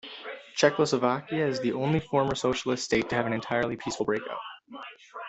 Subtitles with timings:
[0.55, 4.39] Czechoslovakia is the only former socialist state to have an entirely peaceful breakup.